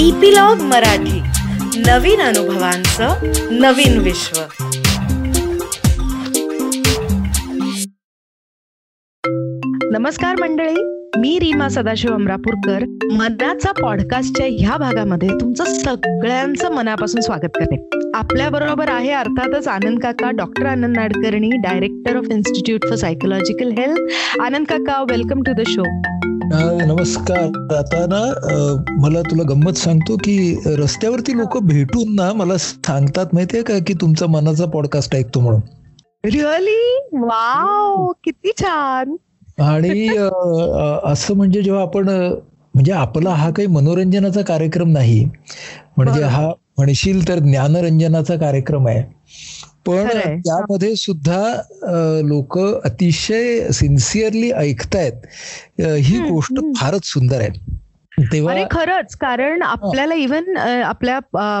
[0.00, 1.20] Epilogue Marathi.
[1.76, 4.40] नवीन अनुभवांचं नवीन विश्व.
[9.92, 10.82] नमस्कार मंडळी
[11.20, 12.84] मी रीमा सदाशिव अमरापूरकर.
[13.12, 17.76] मनाचा पॉडकास्टच्या ह्या भागामध्ये तुमचं सगळ्यांचं मनापासून स्वागत करते.
[18.14, 24.40] आपल्या बरोबर आहे अर्थातच आनंद काका doctor Anand Nadkarni director of institute for psychological health
[24.40, 25.82] Anand काका वेलकम टू द शो
[26.52, 27.74] नमस्कार.
[27.76, 28.20] आता ना
[29.00, 30.36] मला तुला गंमत सांगतो की
[30.66, 35.60] रस्त्यावरती लोक भेटून ना मला सांगतात माहितीये का की तुमचा मनाचा पॉडकास्ट ऐकतो म्हणून.
[36.24, 39.16] रिअली वाव किती छान.
[39.60, 40.08] आणि
[41.04, 45.24] असं म्हणजे जेव्हा आपण म्हणजे आपला हा काही मनोरंजनाचा कार्यक्रम नाही
[45.96, 46.48] म्हणजे हा
[46.78, 49.02] म्हणशील तर ज्ञानरंजनाचा कार्यक्रम आहे.
[49.86, 50.08] पण
[50.40, 51.40] त्यामध्ये सुद्धा
[52.24, 55.26] लोक अतिशय सिन्सिअरली ऐकतायत.
[55.80, 57.82] ही गोष्ट फारच सुंदर आहे.
[58.32, 59.14] तेव्हा खरंच.
[59.20, 61.18] कारण आपल्याला इव्हन आपल्या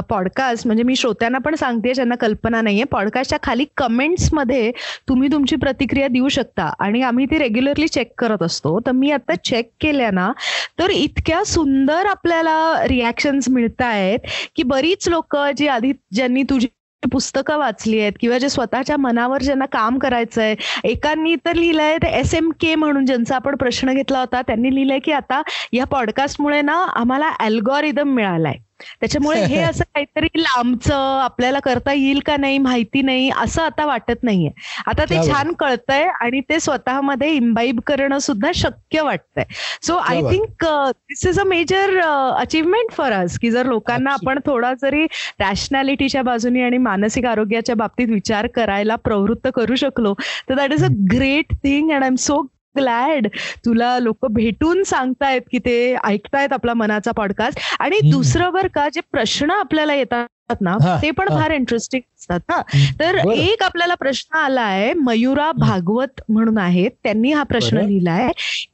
[0.08, 4.70] पॉडकास्ट म्हणजे मी श्रोत्यांना पण सांगते ज्यांना कल्पना नाहीये पॉडकास्टच्या खाली कमेंट्समध्ये
[5.08, 6.70] तुम्ही तुमची प्रतिक्रिया देऊ शकता.
[6.78, 8.78] आणि आम्ही ती रेग्युलरली चेक करत असतो.
[8.86, 10.30] तर मी आता चेक केल्या ना
[10.78, 14.18] तर इतक्या सुंदर आपल्याला रिॲक्शन्स मिळत आहेत
[14.56, 16.66] की बरीच लोक जी आधी ज्यांनी तुझी
[17.12, 22.34] पुस्तकं वाचली आहेत किंवा जे स्वतःच्या मनावर ज्यांना काम करायचंय एकांनी तर लिहिलंय ते एस
[22.34, 26.84] एम के म्हणून ज्यांचा आपण प्रश्न घेतला होता त्यांनी लिहिलंय की आता या पॉडकास्टमुळे ना
[26.94, 28.56] आम्हाला अल्गोरिदम मिळालाय.
[29.00, 34.22] त्याच्यामुळे हे असं काहीतरी लांबचं आपल्याला करता येईल का नाही माहिती नाही असं आता वाटत
[34.22, 34.50] नाहीये.
[34.86, 39.44] आता ते छान कळतंय आणि ते स्वतःमध्ये इम्बाईब करणं सुद्धा शक्य वाटतंय.
[39.82, 44.72] So I think this is a major achievement for us की जर लोकांना आपण थोडा
[44.82, 45.04] जरी
[45.40, 50.14] रॅशनॅलिटीच्या बाजूने आणि मानसिक आरोग्याच्या बाबतीत विचार करायला प्रवृत्त करू शकलो
[50.48, 52.42] तर that is a great thing and I am so
[52.76, 53.26] glad
[53.64, 59.00] तुला लोक भेटून सांगतायत की ते ऐकतायत आपला मनाचा पॉडकास्ट आणि दुसरं बर का जे
[59.12, 62.60] प्रश्न आपल्याला येतात ना ते पण फार इंटरेस्टिंग असतात ना.
[63.00, 66.90] तर एक आपल्याला प्रश्न आलाय मयुरा भागवत म्हणून आहेत.
[67.02, 68.28] त्यांनी हा प्रश्न लिहिलाय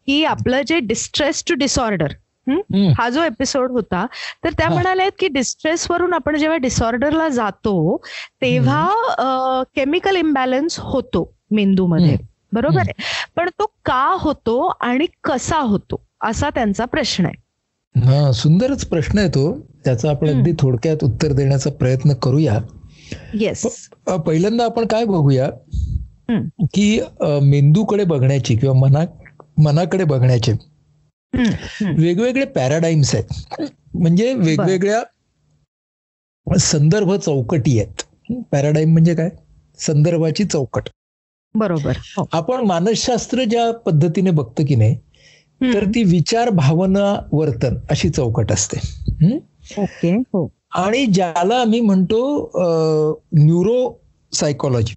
[0.07, 2.13] की आपलं जे डिस्ट्रेस टू डिसऑर्डर
[2.99, 4.05] हा जो एपिसोड होता
[4.45, 7.97] तर त्या म्हणाल्या की डिस्ट्रेस वरून आपण जेव्हा डिसऑर्डरला जातो
[8.43, 12.17] तेव्हा केमिकल इम्बॅलन्स होतो मेंदूमध्ये.
[12.53, 12.93] बरोबर आहे.
[13.37, 17.51] पण तो का होतो आणि कसा होतो असा त्यांचा प्रश्न आहे.
[18.01, 19.69] हा सुंदरच प्रश्न आहे तो.
[19.85, 22.59] त्याचा आपण अगदी थोडक्यात उत्तर देण्याचा प्रयत्न करूया.
[23.35, 23.89] येस
[24.27, 25.51] पहिल्यांदा आपण काय बघूया?
[26.75, 27.01] की
[27.43, 28.99] मेंदूकडे बघण्याची किंवा मना
[29.59, 30.53] मनाकडे बघण्याचे
[31.97, 33.61] वेगवेगळे पॅराडाईम्स आहेत.
[33.95, 35.03] म्हणजे वेगवेगळ्या
[36.59, 38.03] संदर्भ चौकटी आहेत.
[38.51, 39.31] पॅराडाईम म्हणजे काय?
[39.79, 40.89] संदर्भाची चौकट.
[41.55, 42.27] बरोबर हो.
[42.33, 44.97] आपण मानसशास्त्र ज्या पद्धतीने बघतो की नाही
[45.61, 48.79] तर ती विचार भावना वर्तन अशी चौकट असते.
[49.79, 50.47] ओके हो.
[50.77, 52.21] आणि ज्याला आम्ही म्हणतो
[53.35, 53.93] न्यूरो
[54.33, 54.95] सायकोलॉजी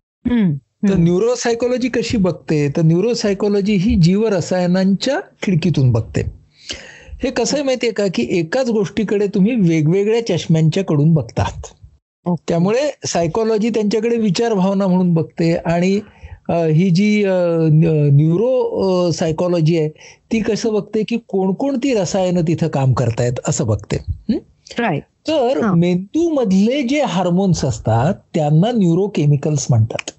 [0.89, 2.67] तर न्यूरो सायकोलॉजी कशी बघते?
[2.77, 6.21] तर न्यूरो सायकोलॉजी ही जीवरसायनांच्या खिडकीतून बघते.
[7.23, 8.05] हे कसं आहे माहितीये का?
[8.13, 11.67] की एकाच गोष्टीकडे तुम्ही वेगवेगळ्या चष्म्यांच्या कडून बघतात.
[12.47, 15.99] त्यामुळे सायकोलॉजी त्यांच्याकडे विचार भावना म्हणून बघते आणि
[16.49, 19.89] ही जी न्यूरो सायकोलॉजी आहे
[20.31, 23.97] ती कसं बघते की कोणकोणती रसायनं तिथं काम करतायत असं बघते.
[25.27, 30.11] तर मेंदू मधले जे हार्मोन्स असतात त्यांना न्यूरो केमिकल्स म्हणतात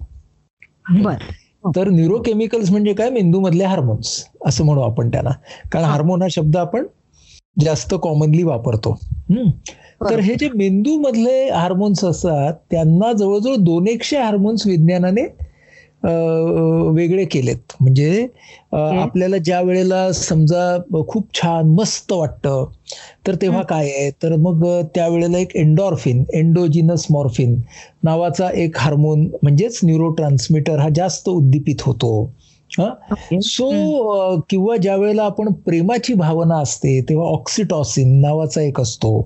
[1.75, 3.09] तर न्यूरो केमिकल्स म्हणजे काय?
[3.09, 5.31] मेंदू मधले हार्मोन्स असं म्हणू आपण त्यांना.
[5.71, 6.85] कारण हार्मोन हा शब्द आपण
[7.61, 8.97] जास्त कॉमनली वापरतो.
[10.01, 15.25] तर हे जे मेंदू मधले हार्मोन्स असतात त्यांना जवळजवळ दोन एकशे हार्मोन्स विज्ञानाने
[16.95, 17.73] वेगळे केलेत.
[17.81, 18.27] म्हणजे
[18.73, 20.77] आपल्याला ज्या वेळेला समजा
[21.07, 22.65] खूप छान मस्त वाटतं
[23.27, 24.09] तर तेव्हा काय आहे?
[24.23, 24.65] तर मग
[24.95, 27.59] त्यावेळेला एक एन्डॉर्फिन एन्डोजिनस मॉर्फिन
[28.03, 32.11] नावाचा एक हार्मोन म्हणजेच न्यूरो ट्रान्समिटर हा जास्त उद्दीपित होतो.
[32.71, 39.21] सो किंवा ज्या वेळेला आपण प्रेमाची भावना असते तेव्हा ऑक्सिटॉसिन नावाचा एक असतो.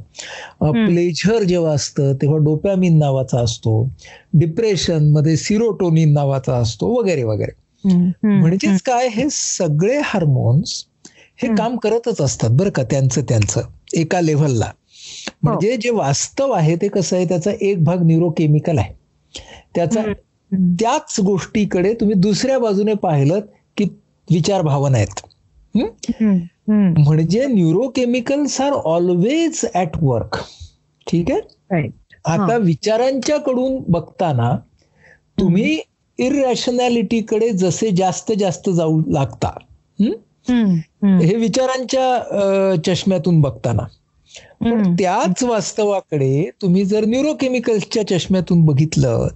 [0.62, 3.84] प्लेझर जेव्हा असतं तेव्हा डोपॅमिन नावाचा असतो.
[4.34, 7.52] डिप्रेशनमध्ये सिरोटोनिन नावाचा असतो वगैरे वगैरे.
[8.40, 10.84] म्हणजेच काय हे सगळे हार्मोन्स
[11.44, 13.62] हे काम करतच असतात बरं का त्यांचं त्यांचं
[13.94, 14.72] एका लेव्हलला
[15.44, 18.94] म्हणजे जे वास्तव आहे ते कसं आहे त्याचा एक भाग न्यूरोकेमिकल आहे.
[19.76, 20.02] त्याचा
[20.54, 23.40] त्याच गोष्टीकडे तुम्ही दुसऱ्या बाजूने पाहिलं
[23.78, 23.84] की
[24.32, 25.22] विचार भावना आहेत.
[26.70, 30.38] म्हणजे neurochemicals are always at work
[31.12, 31.42] ठीक आहे?
[32.26, 34.56] आता विचारांच्या कडून बघताना
[35.40, 35.80] तुम्ही
[36.18, 39.52] इरॅशनॅलिटीकडे जसे जास्त जास्त जाऊ लागता.
[40.00, 41.36] हे?
[41.36, 43.84] विचारांच्या चष्म्यातून बघताना.
[44.62, 49.28] पण त्याच वास्तवाकडे तुम्ही जर न्यूरोकेमिकल्सच्या चष्म्यातून बघितलं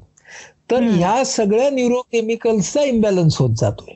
[0.70, 3.94] तर ह्या सगळ्या न्यूरोकेमिकल्सचा इम्बॅलन्स होत जातोय.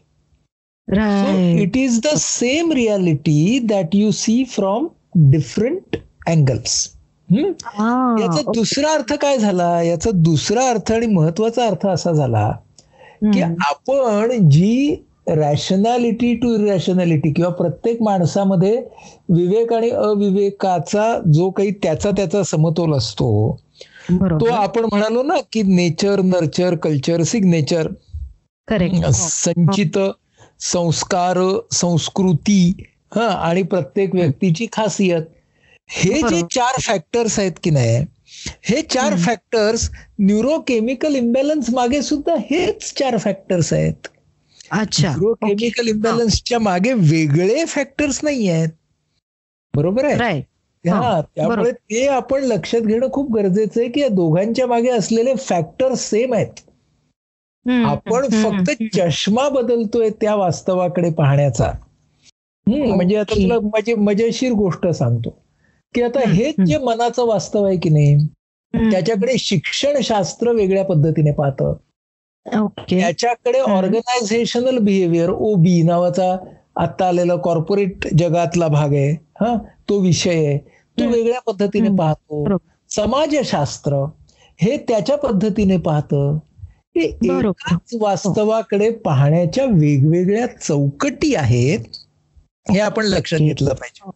[1.62, 4.88] It is the same reality that you see from
[5.32, 5.96] different
[6.28, 6.88] angles
[7.30, 9.82] याचा दुसरा अर्थ काय झाला?
[9.84, 12.50] याचा दुसरा अर्थ आणि महत्त्वाचा अर्थ असा झाला
[13.24, 14.96] की आपण जी
[15.30, 18.76] रॅशनॅलिटी टू इरॅशनॅलिटी किंवा प्रत्येक माणसामध्ये
[19.30, 23.30] विवेक आणि अविवेकाचा जो काही त्याचा त्याचा समतोल असतो
[24.10, 27.88] तो आपण म्हणालो ना की नेचर नर्चर कल्चर सिग्नेचर.
[29.14, 29.98] संचित
[30.62, 31.38] संस्कार
[31.72, 32.60] संस्कृती
[33.16, 35.22] हा आणि प्रत्येक व्यक्तीची खासियत.
[35.90, 38.06] हे जे चार फॅक्टर्स आहेत की नाही
[38.64, 39.90] हे चार फॅक्टर्स
[40.20, 44.08] न्यूरोकेमिकल इम्बॅलन्स मागे सुद्धा हेच चार फॅक्टर्स आहेत.
[44.72, 45.10] अच्छा.
[45.10, 48.70] न्यूरोकेमिकल इम्बॅलन्सच्या मागे वेगळे फॅक्टर्स नाही आहेत
[49.74, 50.42] बरोबर आहे?
[50.88, 56.10] हा त्यामुळे ते आपण लक्षात घेणं खूप गरजेचं आहे की या दोघांच्या मागे असलेले फॅक्टर्स
[56.10, 56.54] सेम आहेत.
[57.86, 61.72] आपण फक्त चष्मा बदलतोय त्या वास्तवाकडे पाहण्याचा.
[62.68, 65.30] म्हणजे आता तुला माझी मजेशीर गोष्ट सांगतो.
[65.96, 68.18] की आता हेच जे मनाचं वास्तव आहे की नाही
[68.74, 71.74] त्याच्याकडे शिक्षण शास्त्र वेगळ्या पद्धतीने पाहतं.
[72.90, 76.36] त्याच्याकडे ऑर्गनायझेशनल बिहेवियर ओबी नावाचा
[76.76, 79.56] आता आलेला कॉर्पोरेट जगातला भाग आहे हा
[79.90, 80.58] तो विषय आहे.
[80.98, 82.58] तो वेगळ्या पद्धतीने पाहतो.
[82.90, 84.04] समाजशास्त्र
[84.60, 86.38] हे त्याच्या पद्धतीने पाहतं.
[86.96, 91.80] एकाच वास्तवाकडे पाहण्याच्या वेगवेगळ्या चौकटी आहेत
[92.72, 94.10] हे आपण लक्षात घेतलं पाहिजे.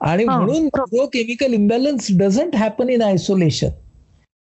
[0.00, 3.68] आणि म्हणून तो chemical imbalance doesn't happen in isolation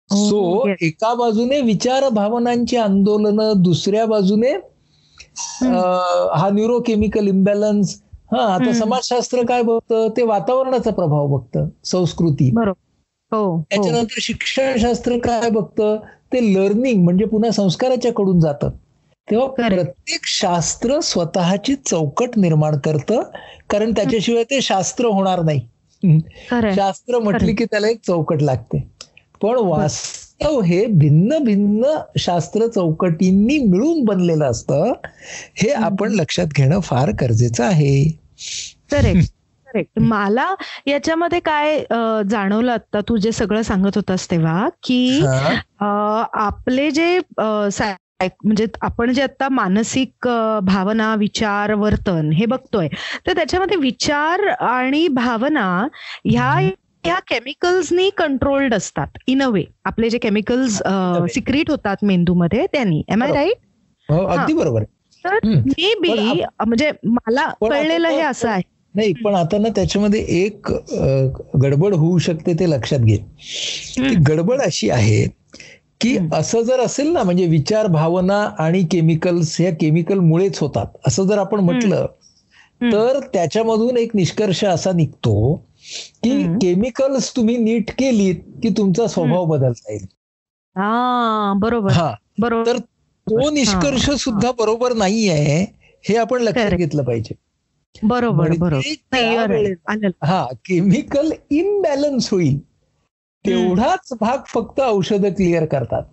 [0.10, 4.52] so एका बाजूने विचार भावनांची आंदोलन दुसऱ्या बाजूने
[5.62, 7.96] हा न्यूरोकेमिकल इम्बॅलन्स
[8.34, 10.08] हा आता समाजशास्त्र काय बघतं?
[10.18, 12.52] ते वातावरणाचा प्रभाव बघतं संस्कृती.
[13.70, 15.96] त्याच्यानंतर शिक्षणशास्त्र काय बघतं?
[16.34, 18.70] ते लर्निंग म्हणजे पुन्हा संस्काराच्या कडून जातं.
[19.32, 23.22] तेव्हा प्रत्येक शास्त्र स्वतःची चौकट निर्माण करतं
[23.70, 25.60] कारण त्याच्याशिवाय ते शास्त्र होणार नाही.
[26.76, 28.88] शास्त्र म्हटली की त्याला एक चौकट लागते.
[29.42, 31.84] पण वास्तव हे भिन्न भिन्न
[32.18, 34.94] शास्त्र चौकटींनी मिळून बनलेलं असतं
[35.56, 38.23] हे आपण लक्षात घेणं फार गरजेचं आहे.
[38.92, 39.34] करेक्ट.
[39.74, 40.00] करेक्ट.
[40.00, 40.56] मला
[40.88, 41.84] याच्यामध्ये काय
[42.30, 45.22] जाणवलं आता तू जे सगळं सांगत होतास तेव्हा की
[46.34, 47.20] आपले जे
[48.46, 50.28] म्हणजे आपण जे आता मानसिक
[50.64, 52.88] भावना विचार वर्तन हे बघतोय
[53.28, 55.88] तर त्याच्यामध्ये विचार आणि भावना
[56.26, 56.52] ह्या
[57.06, 59.64] ह्या केमिकल्सनी कंट्रोल्ड असतात इन अ वे.
[59.86, 60.82] आपले जे केमिकल्स
[61.34, 63.02] सिक्रिट होतात मेंदूमध्ये त्यांनी.
[63.08, 63.58] एम आय राईट
[64.30, 64.84] अगदी बरोबर.
[65.26, 68.62] तर मे बी म्हणजे मला कळलेलं हे असं आहे.
[68.96, 70.72] नाही पण आता ना त्याच्यामध्ये एक
[71.64, 73.18] गडबड होऊ शकते ते लक्षात घे.
[74.28, 75.26] गडबड अशी आहे
[76.02, 80.86] की असं जर असेल ना म्हणजे विचार भावना आणि केमिकल्स ह्या केमिकल मुळेच होतात.
[81.08, 82.06] असं जर आपण म्हटलं
[82.82, 85.56] तर त्याच्यामधून एक निष्कर्ष असा निघतो
[86.24, 90.06] की केमिकल्स तुम्ही नीट केलीत की तुमचा स्वभाव बदलता येईल.
[91.60, 91.92] बरोबर.
[91.92, 92.14] हा.
[92.40, 92.66] बरोबर.
[92.68, 92.78] तर
[93.30, 95.66] तो निष्कर्ष सुद्धा बरोबर नाही आहे
[96.10, 97.36] हे आपण लक्षात घेतलं पाहिजे.
[98.04, 99.74] बरोबर बरोबर.
[100.24, 102.60] हा केमिकल इम्बॅलन्स होईल.
[103.46, 106.04] तेवढाच भाग फक्त औषध क्लिअर करतात.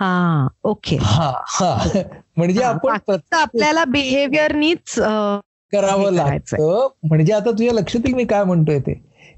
[0.00, 0.96] हा ओके.
[1.00, 1.88] हा हा.
[2.36, 4.94] म्हणजे आपण फक्त आपल्याला बिहेवियरनीच
[5.72, 6.88] करावं लागतं.
[7.08, 8.94] म्हणजे आता तुझ्या लक्षात येईल मी काय म्हणतोय ते?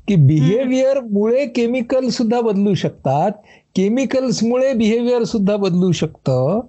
[0.08, 3.30] की बिहेवियर मुळे केमिकल सुद्धा बदलू शकतात.
[3.76, 6.60] केमिकल्समुळे बिहेवियर सुद्धा बदलू शकतं.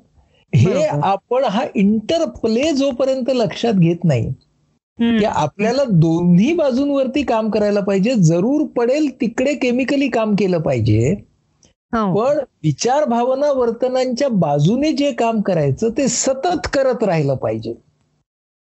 [0.57, 4.31] हे आपण हा इंटरप्ले जोपर्यंत लक्षात घेत नाही
[5.13, 11.15] की आपल्याला दोन्ही बाजूंवरती काम करायला पाहिजे जरूर पडेल तिकडे केमिकली काम केलं पाहिजे.
[12.13, 17.73] पण विचार भावना वर्तनांच्या बाजूने जे काम करायचं ते सतत करत राहिलं पाहिजे.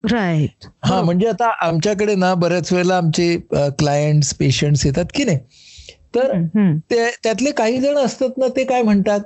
[0.03, 3.36] राईट हा म्हणजे आता आमच्याकडे ना बऱ्याच वेळेला आमचे
[3.77, 5.38] क्लायंट्स पेशंट्स येतात की नाही?
[6.15, 6.31] तर
[7.24, 9.19] त्यातले काही जण असतात ना ते काय म्हणतात?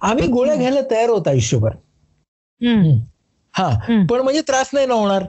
[0.00, 1.70] आम्ही गोळ्या घ्यायला तयार होत आयुष्यभर.
[3.54, 3.68] हा.
[4.10, 5.24] पण म्हणजे त्रास नाही ना होणार?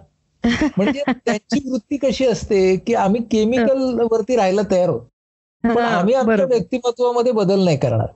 [0.78, 5.02] म्हणजे त्यांची वृत्ती कशी असते की आम्ही केमिकल वरती राहायला तयार आहोत
[5.64, 8.08] पण आम्ही आपल्या व्यक्तिमत्वामध्ये बदल नाही करणार.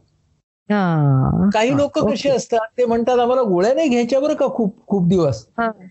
[1.53, 5.45] काही लोक कसे असतात ते म्हणतात आम्हाला गोळ्या नाही घ्यायच्या बरं का खूप खूप दिवस?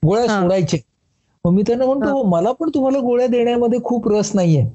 [0.04, 0.78] गोळ्या सोडायचे.
[1.44, 4.66] मग मी त्यांना म्हणतो हो, मला पण तुम्हाला गोळ्या देण्यामध्ये खूप रस नाहीये.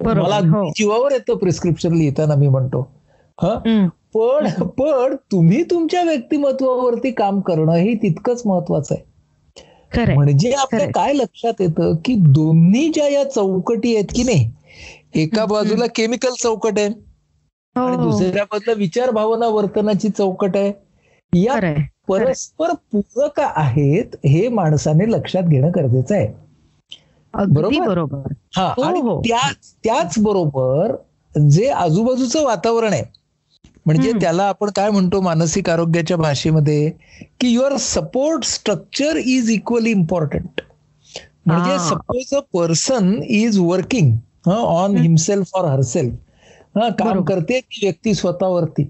[0.00, 0.70] मला हो.
[0.70, 2.92] जीवावर येतं प्रिस्क्रिप्शन लिहिताना मी म्हणतो.
[3.42, 3.58] हा?
[4.14, 4.46] पण
[4.78, 11.94] पण तुम्ही तुमच्या व्यक्तिमत्वावरती काम करणं हे तितकंच महत्वाचं आहे म्हणजे आपल्या काय लक्षात येतं
[12.04, 14.50] की दोन्ही ज्या या चौकटी आहेत की नाही
[15.14, 16.88] एका बाजूला केमिकल चौकट आहे
[17.76, 18.02] आणि हो.
[18.02, 20.72] दुसऱ्या बाजूला विचार भावना वर्तनाची चौकट आहे
[21.32, 21.74] या.
[22.08, 26.26] परस्पर पूरक आहेत हे माणसाने लक्षात घेणं गरजेचं आहे
[27.34, 28.32] बरोबर?
[28.56, 29.20] हा हो, आणि हो.
[29.20, 30.94] त्याच त्याच बरोबर
[31.48, 33.21] जे आजूबाजूचं वातावरण आहे
[33.86, 34.12] म्हणजे.
[34.20, 36.90] त्याला आपण काय म्हणतो मानसिक आरोग्याच्या भाषेमध्ये?
[37.40, 40.60] की your support structure is equally important
[41.46, 41.78] म्हणजे.
[41.80, 44.16] Suppose a person is working
[44.48, 47.22] on himself or herself हा काम.
[47.24, 48.84] करते ती व्यक्ती स्वतःवरती.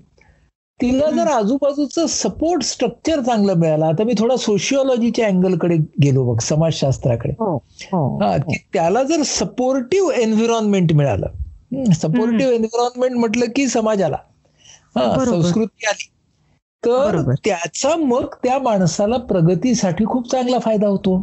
[0.80, 7.32] तिला जर आजूबाजूचं सपोर्ट स्ट्रक्चर चांगलं मिळालं आता मी थोडा सोशिओलॉजीच्या अँगलकडे गेलो बघ समाजशास्त्राकडे.
[7.40, 7.56] हो
[7.92, 8.36] हो हा
[8.72, 14.16] त्याला जर सपोर्टिव्ह एन्व्हिरॉन्मेंट मिळालं सपोर्टिव्ह एन्व्हिरॉन्मेंट म्हटलं की समाजाला.
[14.96, 15.24] हा.
[15.24, 16.08] संस्कृती आली
[16.82, 17.20] तर.
[17.44, 21.16] त्याचा मग त्या माणसाला प्रगतीसाठी खूप चांगला फायदा होतो.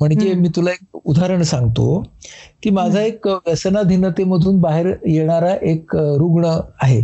[0.00, 0.32] म्हणजे.
[0.34, 2.02] मी तुला एक उदाहरण सांगतो
[2.62, 6.44] की माझा एक व्यसनाधीनतेमधून बाहेर येणारा एक रुग्ण
[6.82, 7.00] आहे.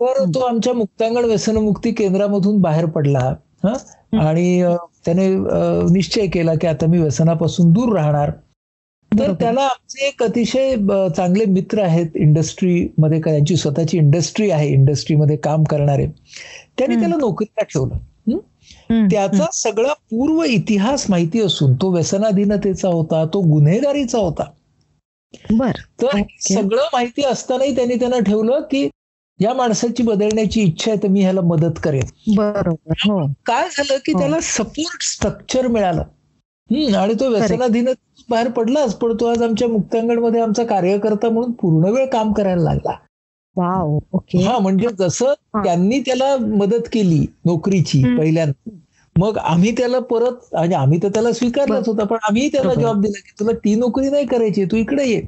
[0.00, 3.34] तर तो आमच्या मुक्तांगण व्यसनमुक्ती केंद्रामधून बाहेर पडला
[3.64, 3.72] हा
[4.20, 4.62] आणि
[5.04, 5.28] त्याने
[5.92, 8.30] निश्चय केला की आता मी व्यसनापासून दूर राहणार
[9.12, 9.32] तर.
[9.32, 10.74] त्याला आमचे एक अतिशय
[11.16, 16.06] चांगले मित्र आहेत इंडस्ट्रीमध्ये का- त्यांची स्वतःची इंडस्ट्री आहे इंडस्ट्रीमध्ये काम करणारे
[16.78, 16.96] त्यांनी.
[16.96, 17.96] त्याला नोकरीला ठेवलं.
[18.90, 24.44] त्याचा सगळा पूर्व इतिहास माहिती असून तो व्यसनाधीनतेचा होता तो गुन्हेगारीचा होता
[25.50, 25.72] बर
[26.02, 26.22] तर.
[26.40, 28.88] सगळं माहिती असतानाही त्यांनी त्यांना ठेवलं की
[29.40, 34.12] या माणसाची बदलण्याची इच्छा आहे तर मी ह्याला मदत करेन बरोबर हो काय झालं की
[34.12, 34.18] हो.
[34.18, 36.02] त्याला सपोर्ट स्ट्रक्चर मिळालं
[36.96, 37.88] आणि तो व्यसनाधीन
[38.28, 42.96] बाहेर पडलाच पण तो आज आमच्या मुक्तांगणमध्ये आमचा कार्यकर्ता म्हणून पूर्ण वेळ काम करायला लागला
[43.56, 45.32] वाव ओके हा म्हणजे जसं.
[45.54, 48.02] त्यांनी त्याला मदत केली नोकरीची.
[48.16, 48.70] पहिल्यांदा
[49.16, 52.74] मग आम्ही त्याला परत आणि आम्ही तर त्याला स्वीकारलंच होता पण आम्ही त्याला.
[52.74, 55.20] जॉब दिला की तुला ती नोकरी नाही करायची तू इकडे ये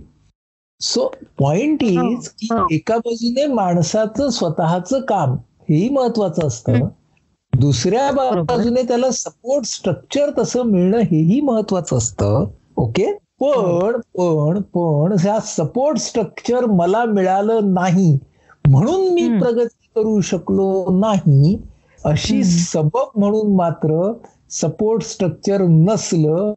[0.81, 1.07] सो
[1.39, 2.49] पॉइंट इज की.
[2.73, 5.35] एका बाजूने माणसाचं स्वतःचं काम
[5.69, 6.87] हेही महत्वाचं असतं
[7.53, 8.11] दुसऱ्या.
[8.43, 12.45] बाजूने त्याला सपोर्ट स्ट्रक्चर तसं मिळणं हेही महत्वाचं असतं
[12.81, 13.07] ओके
[13.43, 18.13] पण पण पण ह्या सपोर्ट स्ट्रक्चर मला मिळालं नाही
[18.65, 19.29] म्हणून मी.
[19.39, 20.69] प्रगती करू शकलो
[20.99, 21.57] नाही
[22.01, 22.43] अशी.
[22.45, 24.13] सबब म्हणून मात्र
[24.53, 26.53] सपोर्ट स्ट्रक्चर नसलं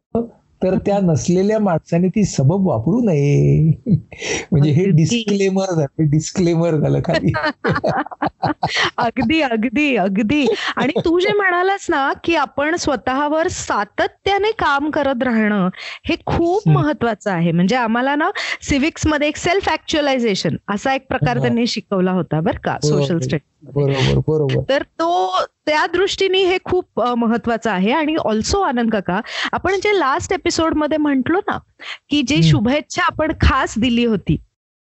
[0.64, 3.70] तर त्या नसलेल्या माणसाने ती सबब वापरू नये
[4.52, 4.84] म्हणजे हे.
[4.90, 7.32] डिस्क्लेमर झालं डिस्क्लेमर झालं खाली
[8.98, 15.68] अगदी अगदी अगदी आणि तू जे म्हणालास ना की आपण स्वतःवर सातत्याने काम करत राहणं
[16.08, 16.68] हे खूप.
[16.68, 18.30] महत्वाचं आहे म्हणजे आम्हाला ना
[18.62, 21.38] सिव्हिक्समध्ये एक सेल्फ ऍक्च्युअलायझेशन असा एक प्रकार.
[21.38, 22.76] त्यांनी शिकवला होता बरं का.
[22.84, 25.30] सोशल स्टडी बरोबर बरोबर तर तो
[25.66, 29.20] त्या दृष्टीने हे खूप महत्वाचं आहे आणि ऑल्सो आनंद काका
[29.52, 31.58] आपण जे लास्ट एपिसोडमध्ये म्हंटलो ना
[32.10, 32.42] की जी.
[32.42, 34.36] शुभेच्छा आपण खास दिली होती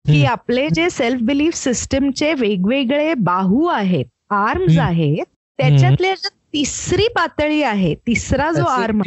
[0.06, 0.24] की.
[0.26, 4.78] आपले जे सेल्फ बिलीफ सिस्टमचे वेगवेगळे बाहू आहेत आर्म्स.
[4.78, 5.26] आहेत
[5.60, 9.02] त्याच्यातल्या ज्या तिसरी पातळी आहे तिसरा जो आर्म.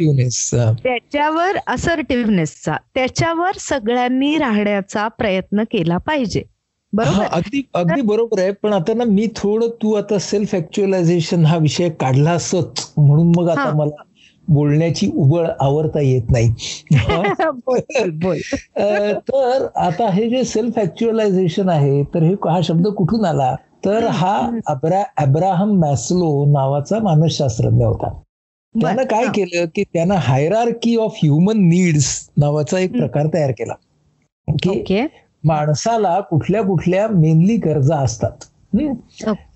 [0.83, 6.43] त्याच्यावर असर्टिव्हनेसचा त्याच्यावर सगळ्यांनी राहण्याचा प्रयत्न केला पाहिजे
[6.93, 7.27] बरोबर.
[7.27, 8.53] अगदी अगदी बरोबर आहे.
[8.53, 12.91] पण आता ना मी थोडं तू आता सेल्फ ऍक्च्युअलायझेशन हा विषय काढला असच.
[12.97, 13.71] म्हणून मग आता.
[13.71, 14.03] मला
[14.47, 16.53] बोलण्याची उबळ आवरता येत नाही.
[19.23, 23.55] तर आता हे जे सेल्फ ऍक्च्युअलायझेशन आहे तर हे हा शब्द कुठून आला?
[23.85, 28.21] तर हा अब्रा अब्राहम मॅस्लो नावाचा मानसशास्त्रज्ञ होता.
[28.75, 29.29] त्यानं काय.
[29.29, 32.93] केलं की त्यानं हायरार्की ऑफ ह्युमन नीड्स नावाचा एक.
[32.93, 33.73] प्रकार तयार केला.
[34.47, 35.07] की ओके.
[35.43, 38.31] माणसाला कुठल्या कुठल्या मेनली गरजा असतात.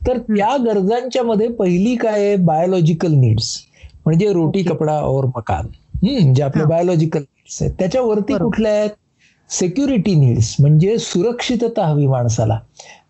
[0.08, 2.36] तर त्या गरजांच्या मध्ये पहिली काय आहे?
[2.36, 3.60] बायोलॉजिकल नीड्स
[4.06, 4.64] म्हणजे रोटी.
[4.64, 5.66] कपडा और मकान.
[6.34, 6.70] जे आपले हा.
[6.70, 7.74] बायोलॉजिकल नीड्स आहेत.
[7.80, 8.38] त्याच्यावरती.
[8.38, 8.90] कुठल्या आहेत?
[9.50, 12.60] सेक्युरिटी नीड्स म्हणजे सुरक्षितता हवी माणसाला.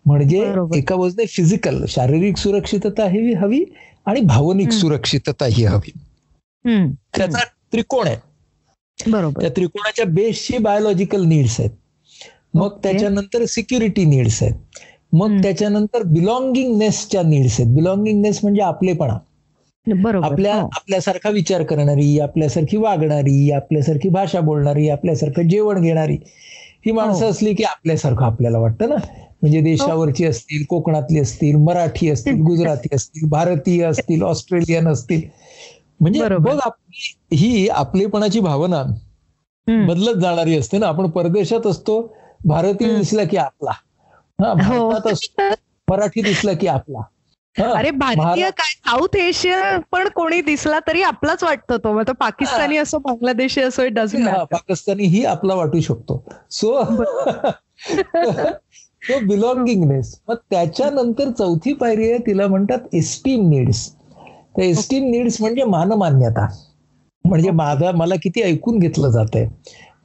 [0.06, 0.54] म्हणजे.
[0.74, 3.64] एका बाजूने फिजिकल शारीरिक सुरक्षितता हवी हवी
[4.06, 4.70] आणि भावनिक.
[4.72, 5.92] सुरक्षितता ही हवी.
[7.16, 7.38] त्याचा
[7.72, 8.16] त्रिकोण आहे.
[9.10, 9.40] बरोबर.
[9.40, 11.70] त्या त्रिकोणाच्या बेसची बायोलॉजिकल नीड्स आहेत.
[12.54, 12.68] मग.
[12.82, 14.54] त्याच्यानंतर सिक्युरिटी नीड्स आहेत
[15.12, 15.40] मग.
[15.42, 19.18] त्याच्यानंतर बिलॉंगिंगनेसच्या नीड्स आहेत बिलॉंगिंगनेस म्हणजे आपलेपणा
[20.18, 20.66] आपल्या हो.
[20.66, 26.16] आपल्यासारखा विचार करणारी आपल्यासारखी वागणारी आपल्यासारखी भाषा बोलणारी आपल्यासारखं जेवण घेणारी
[26.86, 27.30] ही माणसं हो.
[27.30, 28.94] असली की आपल्यासारखं आपल्याला वाटतं ना
[29.42, 35.20] म्हणजे देशावरची असतील कोकणातली असतील मराठी असतील गुजराती असतील भारतीय असतील ऑस्ट्रेलियन असतील
[36.00, 36.28] म्हणजे.
[36.38, 38.82] बघ आपली ही आपलेपणाची भावना.
[39.66, 42.00] बदलत जाणारी असते ना आपण परदेशात असतो
[42.44, 42.96] भारतीय.
[42.96, 43.70] दिसला की आपला.
[44.38, 45.54] हा भारतात
[45.88, 47.00] मराठी दिसला की आपला.
[47.56, 48.72] अरे भारतीय काय?
[48.76, 51.92] साऊथ एशिया पण कोणी दिसला तरी आपलाच वाटतो तो.
[51.92, 53.82] मग पाकिस्तानी असो बांगलादेशी असो
[54.52, 56.22] पाकिस्तानी ही आपला वाटू शकतो.
[56.50, 56.82] सो
[59.02, 63.88] तो बिलॉंगिंगनेस मग त्याच्यानंतर चौथी पायरी आहे तिला म्हणतात एस्टीम नीड्स
[64.56, 66.46] तर एस्टीम नीड्स म्हणजे मानमान्यता.
[67.24, 69.48] म्हणजे माझा मला किती ऐकून घेतलं जात आहे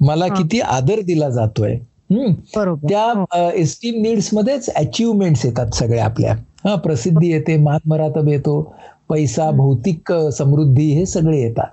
[0.02, 1.78] मला किती आदर दिला जातोय.
[2.10, 6.34] त्या एस्टीम नीड्स मध्येच अचिव्हमेंट्स येतात सगळ्या आपल्या.
[6.66, 8.62] हा प्रसिद्धी येते मान मरातब येतो
[9.10, 11.68] पैसा भौतिक समृद्धी हे सगळे येतात.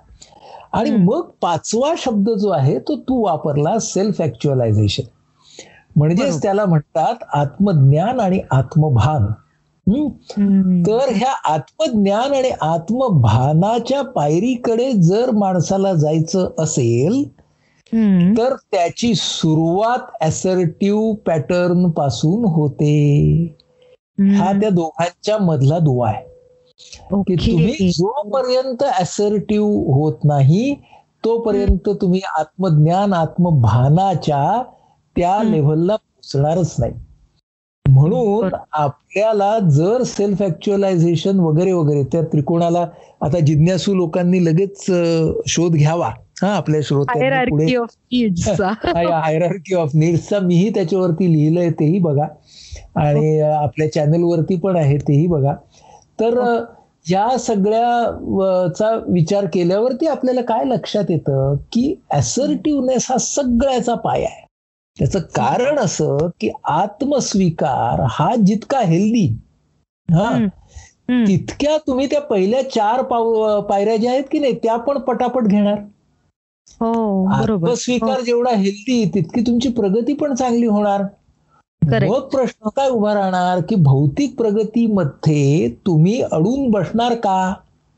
[0.73, 5.03] आणि मग पाचवा शब्द जो आहे तो तू वापरला सेल्फ ऍक्च्युअलायझेशन
[5.95, 9.25] म्हणजेच त्याला म्हणतात आत्मज्ञान आणि आत्मभान.
[10.87, 17.23] तर ह्या आत्मज्ञान आणि आत्मभानाच्या पायरीकडे जर माणसाला जायचं असेल
[18.37, 22.93] तर त्याची सुरुवात असर्टिव्ह पॅटर्नपासून होते.
[24.37, 26.25] हा त्या दोघांच्या मधला दुवा आहे.
[27.23, 30.75] की तुम्ही जोपर्यंत असर्टिव्ह होत नाही
[31.23, 34.61] तोपर्यंत तुम्ही आत्मज्ञान आत्मभानाच्या
[35.15, 36.93] त्या लेव्हलला पोचणारच नाही.
[37.85, 42.85] म्हणून आपल्याला जर सेल्फ ऍक्च्युअलायझेशन वगैरे वगैरे त्या त्रिकोणाला
[43.21, 44.85] आता जिज्ञासू लोकांनी लगेच
[45.47, 46.11] शोध घ्यावा.
[46.37, 47.65] हा आपल्या श्रोत्यांनी
[49.13, 52.27] हायरार्की ऑफ नीड्सचा मीही त्याच्यावरती लिहिलंय तेही बघा.
[52.95, 55.53] आणि आपल्या चॅनलवरती पण आहे तेही बघा.
[56.19, 56.39] तर
[57.05, 61.55] या सगळ्याचा विचार केल्यावरती आपल्याला काय लक्षात येतं?
[61.71, 64.45] की असर्टिव्हनेस हा सगळ्याचा पाय आहे.
[64.97, 69.25] त्याचं कारण असं की आत्मस्वीकार हा जितका हेल्दी
[70.09, 70.29] हा
[71.27, 73.01] तितक्या तुम्ही त्या पहिल्या चार
[73.61, 75.77] पायऱ्या ज्या आहेत की नाही त्या पण पटापट घेणार.
[77.31, 81.03] आत्मस्वीकार जेवढा हेल्दी तितकी तुमची प्रगती पण चांगली होणार.
[81.81, 87.53] मग प्रश्न काय उभा राहणार की भौतिक प्रगतीमध्ये तुम्ही अडून बसणार का?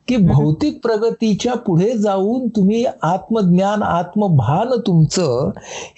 [0.08, 5.52] की भौतिक प्रगतीच्या पुढे जाऊन तुम्ही आत्मज्ञान आत्मभान तुमचं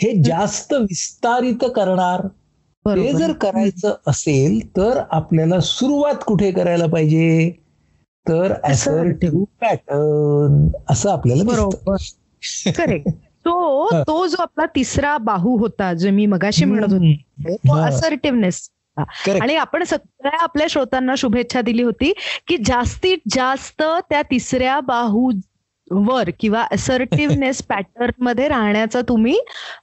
[0.03, 2.27] हे जास्त विस्तारित करणार.
[2.85, 7.51] ते जर करायचं असेल तर आपल्याला सुरुवात कुठे करायला पाहिजे?
[8.25, 11.95] तर असर्टिव्ह पॅटर्न असं आपल्याला बरोबर.
[12.77, 13.09] करेक्ट
[13.45, 18.69] तो तो जो आपला तिसरा बाहू होता जो मी मगाशी म्हणत होते तो असर्टिव्हनेस
[19.41, 22.13] आणि आपण सगळ्या आपल्या श्रोतांना शुभेच्छा दिली होती
[22.47, 25.31] की जास्तीत जास्त त्या तिसऱ्या बाहू
[25.91, 29.39] वर किंवा असर्टिव्हनेस पॅटर्नमध्ये राहण्याचा तुम्ही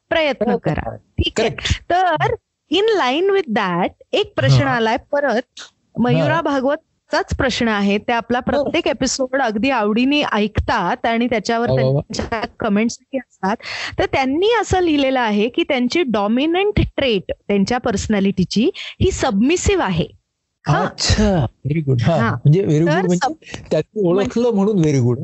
[0.09, 0.97] प्रयत्न करा.
[0.97, 1.51] ठीक आहे.
[1.91, 2.35] तर
[2.71, 5.61] इन लाईन विथ दॅट एक प्रश्न आलाय परत.
[5.99, 6.77] मयुरा भागवत
[7.13, 7.97] चाच प्रश्न आहे.
[7.99, 13.57] ते आपला प्रत्येक एपिसोड अगदी आवडीने ऐकतात आणि त्याच्यावर त्यांच्या कमेंट्स असतात.
[13.99, 20.07] तर त्यांनी असं लिहिलेलं आहे की त्यांची डॉमिनंट ट्रेट त्यांच्या पर्सनॅलिटीची ही सबमिसिव्ह आहे.
[20.65, 21.29] अच्छा.
[21.35, 25.19] व्हेरी गुड म्हणजे व्हेरी गुड म्हणजे त्यांनी ओळखलं म्हणून व्हेरी गुड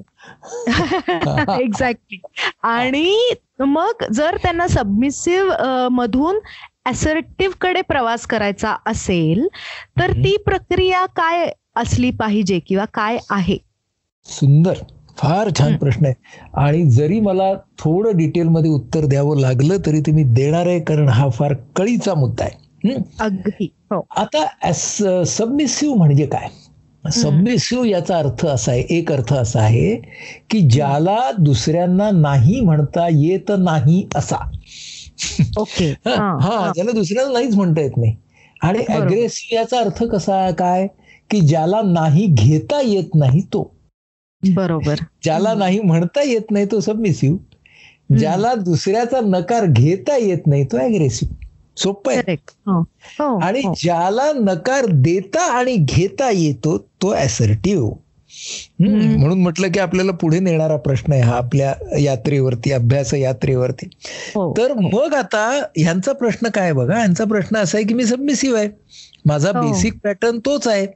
[1.61, 2.18] एक्झॅक्टली
[2.62, 6.38] आणि मग जर त्यांना सबमिसिव्ह मधून
[6.87, 9.47] असर्टिव्हकडे प्रवास करायचा असेल
[10.01, 13.56] तर ती प्रक्रिया काय असली पाहिजे किंवा काय आहे?
[14.26, 14.74] सुंदर.
[15.16, 16.14] फार छान प्रश्न आहे.
[16.54, 21.54] आणि जरी मला थोडं डिटेलमध्ये उत्तर द्यावं लागलं तरी तुम्ही देणार आहे कारण हा फार
[21.76, 22.94] कळीचा मुद्दा आहे.
[23.20, 23.64] अगदी.
[23.90, 24.06] हो.
[24.16, 24.72] आता
[25.24, 26.48] सबमिसिव्ह म्हणजे काय?
[27.12, 29.96] सबमिसिव्ह याचा अर्थ असा आहे एक अर्थ असा आहे
[30.50, 34.37] की ज्याला दुसऱ्यांना नाही म्हणता येत नाही असा.
[35.58, 35.90] ओके.
[36.06, 36.72] हा.
[36.74, 38.16] ज्याला दुसऱ्याला नाहीच म्हणता येत नाही.
[38.62, 40.87] आणि अग्रेसिव्ह याचा अर्थ कसा काय?
[41.30, 43.74] की ज्याला नाही घेता येत नाही तो.
[44.54, 44.94] बरोबर.
[45.22, 47.38] ज्याला नाही म्हणता येत नाही तो सबमिसिव्ह
[48.16, 51.34] ज्याला दुसऱ्याचा नकार घेता येत नाही तो अग्रेसिव्ह
[51.76, 52.32] सोप आहे.
[52.66, 53.74] हो, हो, आणि हो.
[53.76, 57.92] ज्याला नकार देता आणि घेता येतो तो असर्टिव्ह
[58.80, 63.87] म्हणून म्हटलं की आपल्याला पुढे नेणारा प्रश्न आहे हा आपल्या यात्रेवरती अभ्यास यात्रेवरती
[64.56, 66.96] तर मग आता ह्यांचा प्रश्न काय बघा?
[66.96, 68.68] ह्यांचा प्रश्न असा आहे की मी सबमिसिव्ह आहे.
[69.24, 70.87] माझा बेसिक पॅटर्न तोच आहे.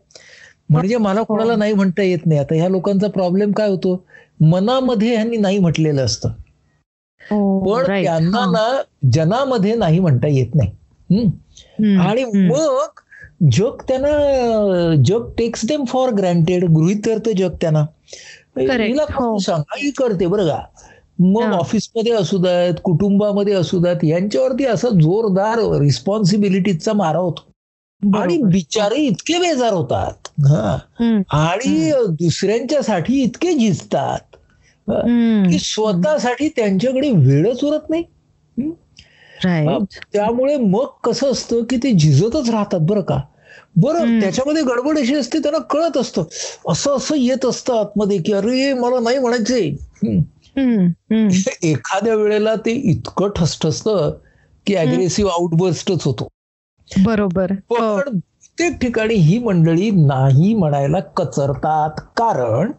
[0.71, 2.41] म्हणजे मला कोणाला नाही म्हणता येत नाही.
[2.41, 4.05] आता ह्या लोकांचा प्रॉब्लेम काय होतो?
[4.41, 6.29] मनामध्ये ह्यांनी नाही म्हटलेलं असतं.
[7.61, 10.71] पण त्यांना ना जनामध्ये नाही म्हणता येत नाही.
[12.01, 13.01] आणि मग
[13.53, 14.09] जग त्यांना
[15.05, 17.85] जग टेक्स देम फॉर ग्रँटेड गृहित करतं जग त्यांना.
[18.61, 19.05] हिला
[19.41, 20.61] सांगा ही करते बरं का.
[21.19, 27.45] मग ऑफिसमध्ये असू द्यात कुटुंबामध्ये असू द्यात यांच्यावरती असा जोरदार रिस्पॉन्सिबिलिटीचा मारा होतो.
[28.03, 30.29] आणि बिचारे इतके बेजार होतात.
[31.31, 34.37] आणि दुसऱ्यांच्यासाठी इतके झिजतात
[35.51, 38.03] की स्वतःसाठी त्यांच्याकडे वेळच उरत नाही.
[40.13, 43.21] त्यामुळे मग कसं असतं की ते झिजतच राहतात बरं का?
[43.77, 46.23] बरं त्याच्यामध्ये गडबड अशी असते त्यांना कळत असतं.
[46.69, 49.71] असं असं येत असतं आतमध्ये की अरे मला नाही म्हणायचंय.
[51.63, 53.89] एखाद्या वेळेला ते इतकं ठसठसत
[54.67, 56.29] की अग्रेसिव्ह आउटबर्स्टच होतो.
[56.91, 57.53] बरोबर.
[57.71, 62.01] पण प्रत्येक ठिकाणी ही मंडळी नाही म्हणायला कचरतात.
[62.17, 62.73] कारण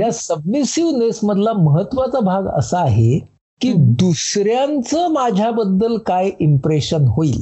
[0.00, 3.18] या सबमिसिव्हनेस मधला महत्त्वाचा भाग असा आहे
[3.60, 7.40] की दुसऱ्यांचं माझ्याबद्दल काय इम्प्रेशन होईल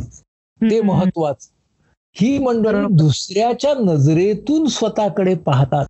[0.61, 1.49] ते महत्वाचं
[2.17, 5.87] ही मंडळी दुसऱ्याच्या नजरेतून स्वतःकडे पाहतात.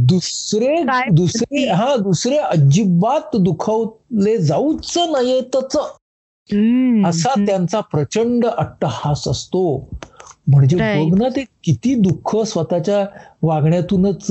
[0.00, 0.76] दुसरे
[1.10, 5.76] दुसरे हा दुसरे अजिबात दुखवले जाऊच नयेतच
[7.04, 9.62] असा त्यांचा प्रचंड अट्टहास असतो.
[10.46, 13.04] म्हणजे बघ ना ते किती दुःख स्वतःच्या
[13.42, 14.26] वागण्यातूनच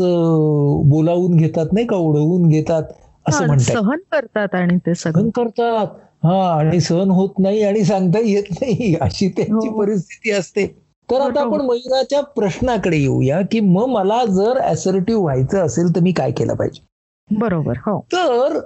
[0.89, 2.83] बोलावून घेतात नाही का ओढवून घेतात
[3.25, 3.77] असं म्हणतात.
[3.77, 5.87] सहन करतात आणि ते सहन करतात.
[6.23, 10.65] हा आणि सहन होत नाही आणि सांगता येत नाही अशी त्यांची परिस्थिती असते.
[11.09, 16.11] तर आता आपण मयुराच्या प्रश्नाकडे येऊया की मग मला जर असर्टिव्ह व्हायचं असेल तर मी
[16.13, 16.81] काय केलं पाहिजे?
[17.29, 17.99] बरोबर हो.
[18.13, 18.59] तर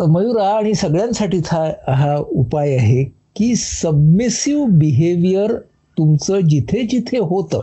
[0.00, 3.04] मयुरा आणि सगळ्यांसाठीच हा हा उपाय आहे
[3.36, 5.56] की सबमिसिव्ह बिहेवियर
[5.96, 7.60] तुमचं जिथे जिथे होतं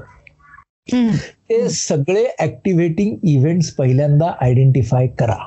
[1.50, 5.38] ते सगळे ऍक्टिव्हेटिंग इव्हेंट्स पहिल्यांदा आयडेंटिफाय करा.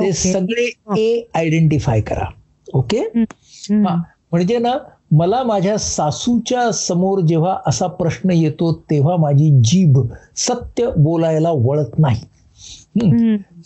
[0.00, 2.24] ते सगळे ए आयडेंटिफाय करा.
[2.74, 3.02] ओके
[4.32, 4.72] म्हणजे ना
[5.10, 9.98] मला माझ्या सासूच्या समोर जेव्हा असा प्रश्न येतो तेव्हा माझी जीभ
[10.36, 12.20] सत्य बोलायला वळत नाही.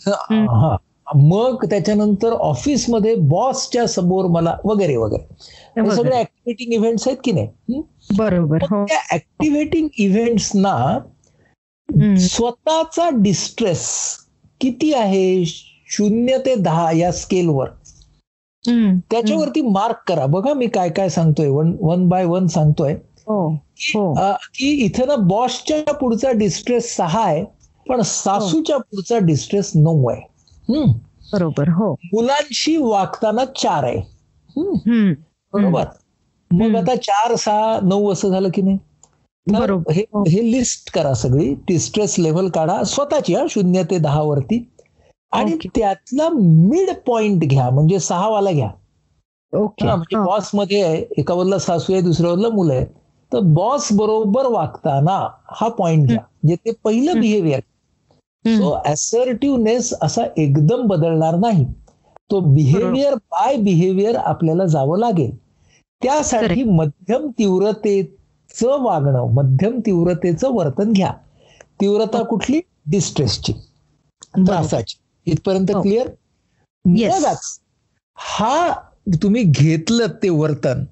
[0.07, 0.75] हा.
[1.15, 5.23] मग त्याच्यानंतर ऑफिसमध्ये बॉसच्या समोर मला वगैरे वगैरे.
[5.81, 7.81] हे सगळे ऍक्टिव्हेटिंग इव्हेंट्स आहेत की नाही?
[8.17, 10.99] बरोबर त्या ऍक्टिव्हेटिंग इव्हेंट्सना
[12.19, 13.87] स्वतःचा डिस्ट्रेस
[14.61, 15.43] किती आहे?
[15.45, 17.69] शून्य ते दहा या स्केलवर
[19.11, 20.25] त्याच्यावरती मार्क करा.
[20.25, 21.47] बघा मी काय काय सांगतोय.
[21.47, 22.95] वन वन बाय वन सांगतोय.
[24.55, 27.43] की इथं ना बॉसच्या पुढचा डिस्ट्रेस सहा आहे
[27.87, 30.30] पण सासूच्या पुढचा डिस्ट्रेस नऊ आहे.
[31.33, 31.93] बरोबर हो.
[32.13, 34.01] मुलांशी वागताना चार आहे.
[35.53, 35.83] बरोबर.
[36.51, 38.77] मग आता चार सहा नऊ असं झालं की नाही?
[39.47, 39.91] बरोबर.
[40.27, 41.53] हे लिस्ट करा सगळी.
[41.53, 42.83] डिस्ट्रेस लेव्हल काढा.
[42.83, 44.67] स्वतःची हा शून्य ते दहा वरती.
[45.31, 47.69] आणि त्यातला मिड पॉइंट घ्या.
[47.69, 48.69] म्हणजे सहा वाला घ्या
[49.53, 51.05] ओके म्हणजे बॉसमध्ये आहे.
[51.17, 52.85] एका वरला सासू आहे दुसऱ्या वरला मुलं आहे.
[53.33, 56.17] तर बॉस बरोबर वागताना हा पॉइंट घ्या.
[56.17, 57.59] म्हणजे ते पहिलं बिहेवियर
[58.45, 61.65] सो असर्टिव्हनेस असा एकदम बदलणार नाही.
[62.29, 65.35] तो बिहेवियर बाय बिहेवियर आपल्याला जावं लागेल.
[66.01, 71.11] त्यासाठी मध्यम तीव्रतेचं वागणं मध्यम तीव्रतेचं वर्तन घ्या.
[71.81, 72.59] तीव्रता कुठली?
[72.85, 73.53] डिस्ट्रेसची
[74.37, 74.95] त्रासाची.
[75.27, 76.07] इथपर्यंत क्लिअर
[76.85, 77.59] मगच
[78.17, 78.73] हा
[79.23, 80.83] तुम्ही घेतलं ते वर्तन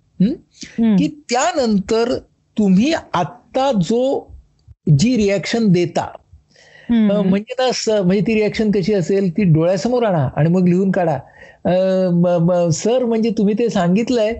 [0.97, 2.13] की त्यानंतर
[2.57, 4.01] तुम्ही आत्ता जो
[4.97, 6.05] जी रिॲक्शन देता
[6.91, 11.17] म्हणजे ना म्हणजे ती रिॲक्शन कशी असेल ती डोळ्यासमोर आणा आणि मग लिहून काढा.
[12.71, 14.33] सर म्हणजे तुम्ही ते सांगितलंय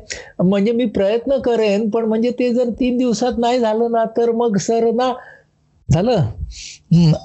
[0.44, 4.58] म्हणजे मी प्रयत्न करेन पण म्हणजे ते जर तीन दिवसात नाही झालं ना तर मग
[4.58, 5.12] सर ना
[5.90, 6.26] झालं?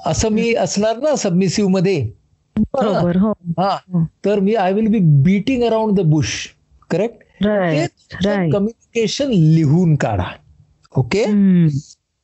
[0.05, 2.11] असं मी असणार ना सबमिसिव्हमध्ये?
[2.55, 3.17] बरोबर
[3.59, 3.77] हा.
[4.25, 6.31] तर मी I will be beating around the bush
[6.89, 7.43] correct
[8.51, 10.31] communication लिहून काढा
[10.97, 11.23] ओके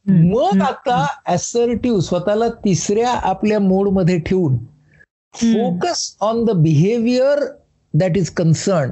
[0.05, 4.57] मग आता असर्टिव्ह स्वतःला तिसऱ्या आपल्या मोडमध्ये ठेवून
[5.33, 7.39] focus on the behaviour
[7.93, 8.89] that is concern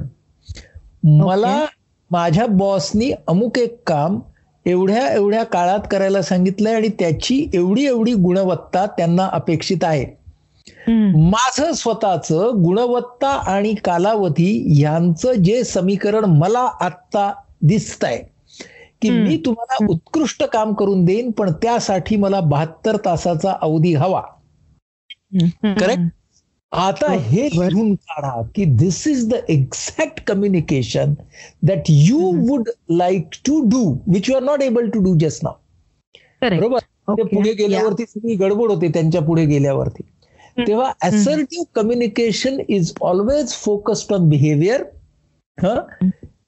[1.20, 1.64] मला
[2.10, 4.20] माझ्या बॉसनी अमुक एक काम
[4.66, 10.04] एवढ्या एवढ्या काळात करायला सांगितलंय आणि त्याची एवढी एवढी गुणवत्ता त्यांना अपेक्षित आहे.
[11.32, 18.22] माझं स्वतःच गुणवत्ता आणि कालावधी यांचं जे समीकरण मला आत्ता दिसतंय.
[19.02, 24.20] की मी तुम्हाला उत्कृष्ट काम करून देईन पण त्यासाठी मला बहात्तर तासाचा अवधी हवा.
[25.64, 26.08] करेक्ट
[26.72, 31.14] आता हे लिहून काढा की this is the exact communication
[31.62, 33.82] that you would like to do
[34.14, 35.54] which you are not able to do just नाव
[36.42, 36.78] बरोबर?
[37.10, 40.02] ते पुढे गेल्यावरती सगळी गडबड होते त्यांच्या पुढे गेल्यावरती.
[40.58, 44.82] तेव्हा assertive communication is always focused on behaviour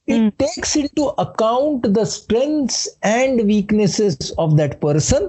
[0.08, 5.26] it takes into account the strengths and weaknesses of that person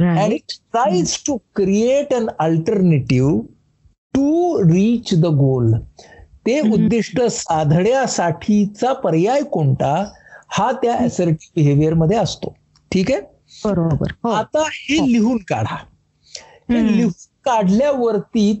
[0.00, 3.40] and it tries to create an alternative
[4.14, 5.72] to reach the goal
[6.46, 10.12] ते उद्दिष्ट साधण्यासाठीचा पर्याय कोणता?
[10.50, 12.54] हा त्या असर्टिव्ह बिहेवियरमध्ये असतो.
[12.92, 13.20] ठीक आहे?
[13.64, 14.12] बरोबर.
[14.30, 15.76] आता हे लिहून काढा.
[16.70, 17.10] हे लिहून
[17.44, 18.52] काढल्यावरती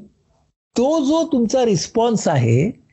[0.76, 2.87] तो जो तुमचा रिस्पॉन्स आहे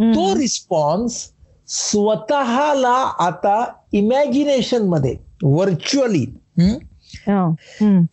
[0.00, 1.32] तो रिस्पॉन्स
[1.68, 6.26] स्वतःला आता इमॅजिनेशनमध्ये व्हर्च्युअली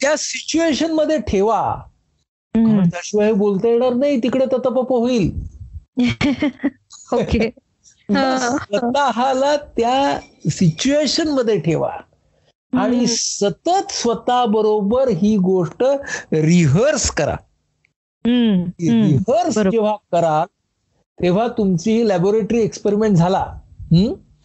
[0.01, 1.81] त्या सिच्युएशनमध्ये ठेवा.
[2.89, 5.41] त्याशिवाय बोलता येणार नाही तिकडे ततपप होईल.
[7.13, 7.49] ओके.
[8.09, 10.19] स्वतःला त्या
[10.51, 11.91] सिच्युएशनमध्ये ठेवा.
[12.73, 15.83] आणि सतत स्वतः बरोबर ही गोष्ट
[16.31, 17.35] रिहर्स करा.
[18.25, 20.45] रिहर्स जेव्हा कराल
[21.21, 23.45] तेव्हा तुमची लॅबोरेटरी एक्सपेरिमेंट झाला.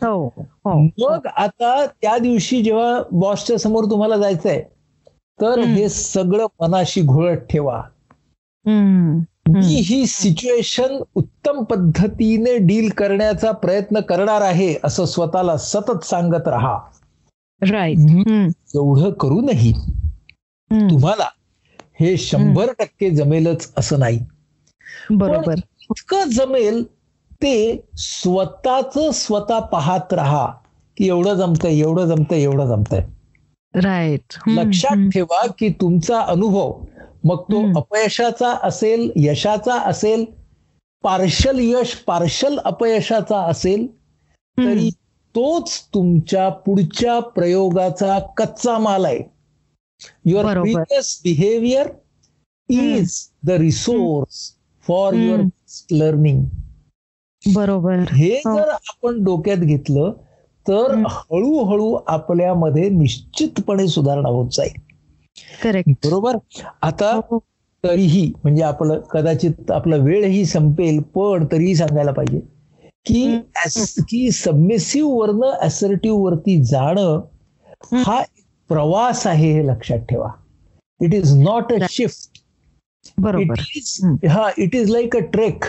[0.03, 0.83] हो, हो.
[0.83, 4.65] मग आता त्या दिवशी जेव्हा बॉसच्या समोर तुम्हाला जायचंय
[5.11, 7.83] तर हे सगळं मनाशी घोळत ठेवा.
[9.49, 16.79] मी ही सिच्युएशन उत्तम पद्धतीने डील करण्याचा प्रयत्न करणार आहे असं स्वतःला सतत सांगत राहा.
[18.75, 19.73] एवढं करूनही
[20.91, 21.27] तुम्हाला
[22.01, 24.19] हे शंभर टक्के जमेलच असं नाही.
[25.11, 25.55] बरोबर.
[25.91, 26.83] इतकं जमेल
[27.43, 27.55] ते
[27.97, 30.47] स्वतःच स्वतः पाहत राहा
[30.97, 33.01] की एवढं जमतंय एवढं जमतंय एवढं जमतंय.
[33.75, 36.73] राईट लक्षात ठेवा की तुमचा अनुभव
[37.25, 40.25] मग तो अपयशाचा असेल यशाचा असेल
[41.05, 43.87] पार्शल यश पार्शल अपयशाचा असेल
[44.59, 44.91] तरी
[45.35, 49.23] तोच तुमच्या पुढच्या प्रयोगाचा कच्चा माल आहे.
[50.25, 51.89] Your previous behaviour
[52.69, 54.51] is the resource
[54.87, 55.41] for your
[55.93, 56.45] learning
[57.55, 57.99] बरोबर.
[58.13, 60.13] हे जर आपण डोक्यात घेतलं
[60.69, 64.81] तर हळूहळू आपल्यामध्ये निश्चितपणे सुधारणा होत जाईल.
[65.63, 66.37] करेक्ट बरोबर?
[66.83, 67.21] आता
[67.85, 72.41] तरीही म्हणजे आपलं कदाचित आपला वेळही संपेल पण तरीही सांगायला पाहिजे
[73.07, 73.39] की
[73.99, 77.21] की सबमिसिव्ह वरनं असर्टिव्ह वरती जाणं
[77.93, 78.23] हा
[78.69, 80.29] प्रवास आहे हे लक्षात ठेवा.
[81.01, 82.40] It is not a shift
[83.21, 83.61] बरोबर.
[84.29, 85.65] हा it is like a trek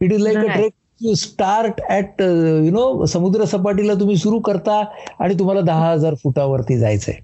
[0.00, 2.22] it is like a trek you start at
[2.64, 4.84] you know समुद्र सपाटीला तुम्ही सुरू करता
[5.20, 7.14] आणि तुम्हाला दहा हजार फुटावरती जायचंय.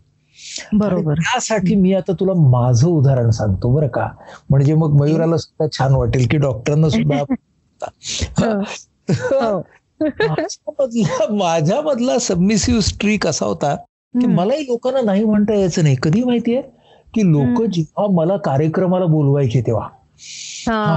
[0.72, 1.14] बरोबर.
[1.14, 4.08] त्यासाठी मी आता तुला माझं उदाहरण सांगतो बरं का.
[4.50, 7.24] म्हणजे मग मयुराला सुद्धा छान वाटेल की डॉक्टरांना सुद्धा
[11.30, 13.74] माझ्या मधला सबमिसिव्ह स्ट्रीक असा होता
[14.20, 15.96] की मलाही लोकांना नाही म्हणता यायचं नाही.
[16.02, 16.62] कधी माहितीये?
[17.14, 19.88] की लोक जेव्हा मला कार्यक्रमाला बोलवायचे तेव्हा.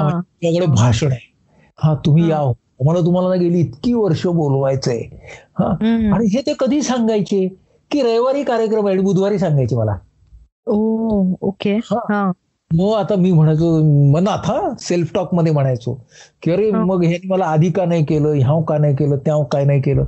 [0.04, 1.34] माझ्याकडे भाषण आहे.
[1.78, 2.42] हा तुम्ही या
[2.86, 5.00] मला तुम्हाला गेली इतकी वर्ष बोलवायचंय.
[5.60, 5.66] हा
[6.14, 7.48] आणि हे ते कधी सांगायचे?
[7.92, 9.96] की रविवारी कार्यक्रम आहे बुधवारी सांगायचे मला.
[11.42, 11.74] ओके.
[12.72, 15.94] मग आता मी म्हणायचो मनात हा सेल्फ टॉकमध्ये म्हणायचो
[16.44, 18.34] की अरे मग हे मला आधी का नाही केलं?
[18.34, 19.18] ह्याव का नाही केलं?
[19.18, 20.06] त्याव काय नाही केलं?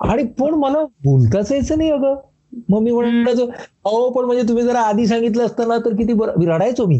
[0.00, 2.14] आणि पण मला बोलताच यायचं नाही अगं.
[2.68, 3.46] मग मी म्हणायचो
[3.84, 6.98] अहो पण म्हणजे तुम्ही जरा आधी सांगितलं असतं ना तर किती बरं रडायचो मी.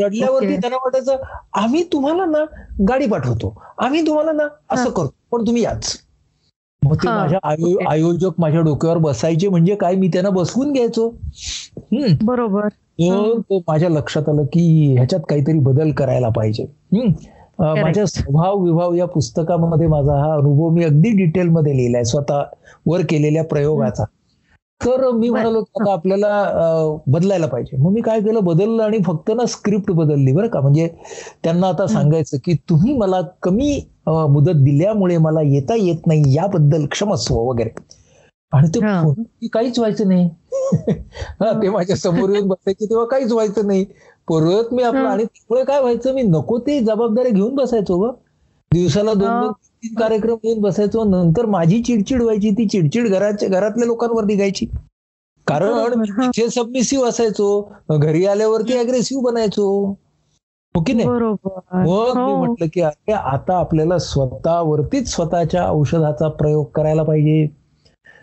[0.00, 1.16] रडल्यावरती त्यांना वाटायचं
[1.52, 2.44] आम्ही तुम्हाला ना
[2.88, 3.62] गाडी पाठवतो.
[3.78, 5.98] आम्ही तुम्हाला ना असं करतो पण तुम्ही याच.
[6.82, 7.38] मग ते माझ्या
[7.88, 11.08] आयोजक माझ्या डोक्यावर बसायचे म्हणजे काय मी त्यांना बसवून घ्यायचो.
[12.22, 12.68] बरोबर.
[13.68, 16.66] माझ्या लक्षात आलं की ह्याच्यात काहीतरी बदल करायला पाहिजे.
[17.60, 22.42] माझ्या स्वभाव विभाव या पुस्तकामध्ये माझा हा अनुभव मी अगदी डिटेलमध्ये लिहिलाय स्वतः
[22.86, 24.04] वर केलेल्या प्रयोगाचा.
[24.80, 26.28] तर मी म्हणालो आता आपल्याला
[27.06, 27.76] बदलायला पाहिजे.
[27.76, 30.60] मग मी काय केलं बदललं आणि फक्त ना स्क्रिप्ट बदलली बरं का.
[30.60, 30.88] म्हणजे
[31.44, 37.36] त्यांना आता सांगायचं की तुम्ही मला कमी मुदत दिल्यामुळे मला येता येत नाही याबद्दल क्षमस्व
[37.40, 37.70] वगैरे.
[38.54, 40.28] आणि ते काहीच व्हायचं नाही.
[41.62, 43.84] ते माझ्यासमोर येऊन बसायचे तेव्हा काहीच व्हायचं नाही.
[44.28, 48.10] परत मी आपलं आणि त्यामुळे काय व्हायचं मी नको ते जबाबदारी घेऊन बसायचो ग.
[48.72, 51.04] दिवसाला दोन दोन तीन कार्यक्रम घेऊन बसायचो.
[51.04, 54.66] नंतर माझी चिडचिड व्हायची ती चिडचिड घराच्या घरातल्या लोकांवर निघायची.
[55.46, 59.66] कारण तिथे सबमिसिव्ह असायचो घरी आल्यावरती अग्रेसिव्ह बनायचो.
[60.74, 61.08] हो की नाही?
[61.84, 67.46] मग मी म्हटलं की अरे आता आपल्याला स्वतःवरतीच स्वतःच्या औषधाचा प्रयोग करायला पाहिजे.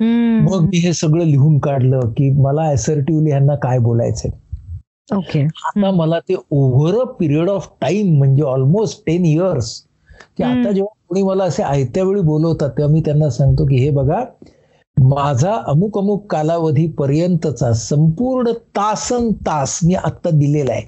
[0.01, 4.31] मग मी हे सगळं लिहून काढलं की मला असर्टिव्हली ह्यांना काय बोलायचंय.
[5.15, 5.41] ओके.
[5.43, 9.83] आता मला ते over a period of time म्हणजे ऑलमोस्ट टेन इयर्स
[10.37, 13.89] की आता जेव्हा कोणी मला असे आयत्या वेळी बोलवतात तेव्हा मी त्यांना सांगतो की हे
[13.89, 14.23] बघा
[14.97, 20.81] माझा अमुक अमुक कालावधी पर्यंतचा संपूर्ण तासन तास मी आता दिलेला आहे.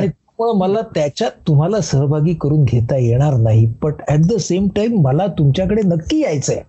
[0.00, 3.72] त्यामुळे मला त्याच्यात तुम्हाला सहभागी करून घेता येणार नाही.
[3.82, 6.60] But at the same time मला तुमच्याकडे नक्की यायचंय.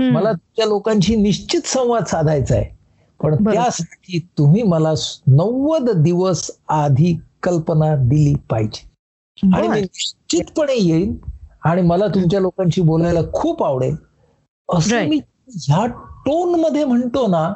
[0.00, 2.74] मला तुमच्या लोकांशी निश्चित संवाद साधायचा आहे
[3.20, 4.92] पण त्यासाठी तुम्ही मला
[5.26, 8.84] नव्वद दिवस आधी कल्पना दिली पाहिजे.
[9.54, 11.14] आणि मी निश्चितपणे येईल
[11.64, 13.94] आणि मला तुमच्या लोकांशी बोलायला खूप आवडेल.
[14.68, 15.18] असं मी
[15.66, 15.86] ह्या
[16.26, 17.52] टोनमध्ये म्हणतो ना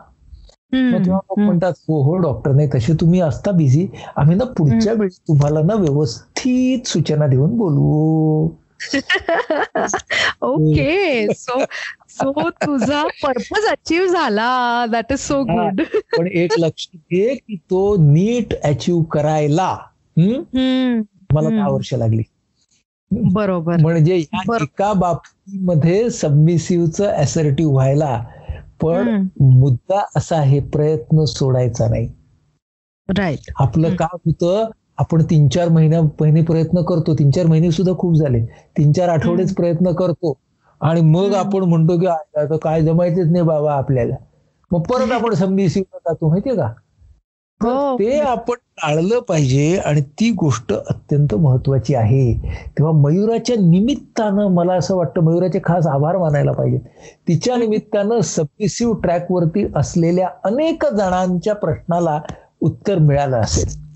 [0.72, 5.16] मग तेव्हा म्हणतात हो हो डॉक्टर नाही तसे तुम्ही असता बिझी आम्ही ना पुढच्या वेळी
[5.28, 8.48] तुम्हाला ना व्यवस्थित सूचना देऊन बोलू
[10.42, 11.26] ओके.
[11.34, 11.60] सो
[12.08, 14.86] सो तुझा पर्पज अचीव झाला.
[14.90, 15.82] दॅट इज सो गुड
[16.18, 19.76] पण एक लक्ष घे की तो नीट अचीव करायला
[20.16, 22.22] मला दहा वर्ष लागली.
[23.10, 23.76] बरोबर.
[23.76, 28.24] म्हणजे एका बाबतीमध्ये सबमिसिव्हचं असर्टिव्ह व्हायला
[28.82, 32.08] पण मुद्दा असा आहे प्रयत्न सोडायचा नाही.
[33.08, 37.14] राईट आपलं काम होतं आपण तीन चार महिन्या महिने प्रयत्न करतो.
[37.14, 38.40] तीन चार महिने सुद्धा खूप झाले.
[38.78, 40.36] तीन चार आठवडेच प्रयत्न करतो.
[40.80, 44.14] आणि मग आपण म्हणतो की आता काय जमायचंच नाही बाबा आपल्याला.
[44.72, 46.72] मग परत आपण सबमिसिव्ह जातो माहितीये का?
[47.60, 47.96] हो.
[47.98, 52.32] ते आपण टाळलं पाहिजे आणि ती गोष्ट अत्यंत महत्वाची आहे.
[52.78, 56.78] तेव्हा मयुराच्या निमित्तानं मला असं वाटतं मयुराचे खास आभार मानायला पाहिजे
[57.28, 62.20] तिच्या निमित्तानं सबमिसिव्ह ट्रॅकवरती असलेल्या अनेक जणांच्या प्रश्नाला
[62.60, 63.89] उत्तर मिळालं असेल.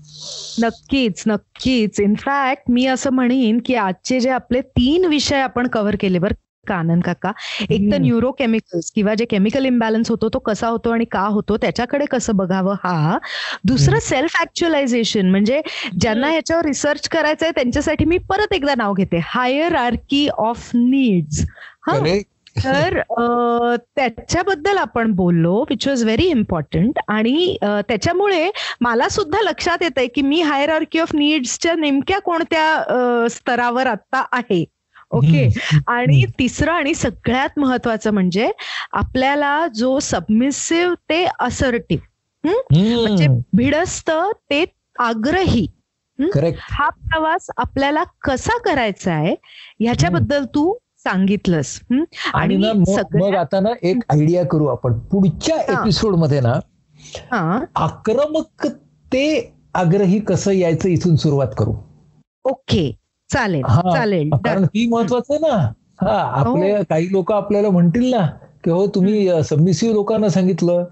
[0.63, 1.99] नक्कीच नक्कीच.
[1.99, 6.33] इनफॅक्ट मी असं म्हणेन की आजचे जे आपले तीन विषय आपण कव्हर केले बरं
[6.67, 7.31] आनंद काका?
[7.69, 12.05] एक तर न्यूरोकेमिकल्स किंवा जे केमिकल इम्बॅलन्स होतो तो कसा होतो आणि का होतो त्याच्याकडे
[12.05, 13.17] कसं बघावं हा.
[13.63, 15.61] दुसरं सेल्फ ऍक्च्युअलायझेशन म्हणजे
[16.01, 19.19] ज्यांना याच्यावर रिसर्च करायचंय त्यांच्यासाठी मी परत एकदा नाव घेते.
[19.23, 21.45] हायर आर्की ऑफ नीड्स
[21.87, 21.99] हा
[22.55, 22.99] तर
[23.95, 28.49] त्याच्याबद्दल आपण बोललो विच वॉज व्हेरी इम्पॉर्टंट आणि त्याच्यामुळे
[28.81, 34.25] मला सुद्धा लक्षात येत आहे की मी हायर आर्की ऑफ नीड्सच्या नेमक्या कोणत्या स्तरावर आता
[34.31, 34.63] आहे.
[35.11, 35.47] ओके?
[35.87, 38.51] आणि तिसरं आणि सगळ्यात महत्वाचं म्हणजे
[38.91, 44.11] आपल्याला जो सबमिसिव्ह ते असर्टिव्ह म्हणजे भिडस्त
[44.49, 44.63] ते
[44.99, 45.65] आग्रही
[46.61, 46.89] हा?
[46.89, 49.35] प्रवास आपल्याला कसा करायचा आहे
[49.79, 50.73] ह्याच्याबद्दल तू
[51.05, 51.79] सांगितलंस.
[52.33, 52.57] आणि
[53.13, 54.99] मग आता ना एक आयडिया करू आपण.
[54.99, 56.59] पुढच्या एपिसोडमध्ये ना
[57.75, 58.67] आक्रमक
[59.13, 61.73] ते आग्रही कसं यायचं इथून सुरुवात करू.
[62.45, 62.95] ओके.
[63.29, 63.61] चालेल.
[63.93, 64.29] चालेल.
[64.33, 65.55] कारण ती महत्वाचं आहे ना.
[66.01, 66.17] हा.
[66.39, 66.83] आपले हो.
[66.89, 68.25] काही लोक आपल्याला म्हणतील ना
[68.63, 70.85] की हो तुम्ही सबमिसिव्ह लोकांना सांगितलं.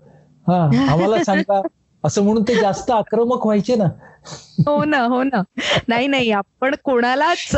[0.48, 0.92] हा.
[0.92, 1.62] आम्हाला सांगा.
[2.04, 3.86] असं म्हणून ते जास्त आक्रमक व्हायचे ना.
[4.68, 5.42] हो ना हो ना.
[5.88, 7.50] नाही नाही आपण कोणालाच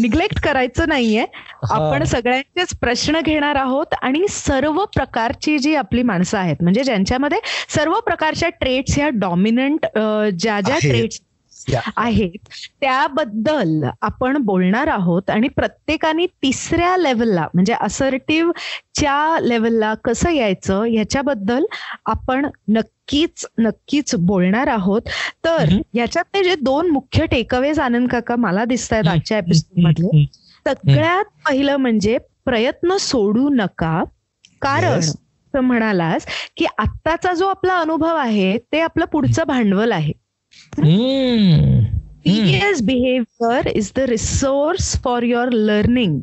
[0.00, 1.24] निग्लेक्ट करायचं नाहीये.
[1.70, 7.38] आपण सगळ्यांचेच प्रश्न घेणार आहोत आणि सर्व प्रकारची जी आपली माणसं आहेत म्हणजे ज्यांच्यामध्ये
[7.68, 9.86] सर्व प्रकारच्या ट्रेड्स ह्या डॉमिनंट
[10.38, 11.20] ज्या ज्या ट्रेड्स
[11.96, 12.48] आहेत.
[12.80, 21.64] त्याबद्दल आपण बोलणार आहोत आणि प्रत्येकाने तिसऱ्या लेवलला म्हणजे असर्टिव्हच्या लेवलला कसं यायचं ह्याच्याबद्दल
[22.06, 25.02] आपण नक्कीच नक्कीच बोलणार आहोत.
[25.44, 30.24] तर याच्यातले जे दोन मुख्य टेकअवेज आनंद काका मला दिसत आहेत आजच्या एपिसोड मधले.
[30.66, 34.04] सगळ्यात पहिलं म्हणजे प्रयत्न सोडू नका.
[34.62, 35.00] कारण
[35.54, 40.12] म्हणालास की आत्ताचा जो आपला अनुभव आहे ते आपलं पुढचं भांडवल आहे.
[42.26, 46.20] Serious behaviour is the resource for your learning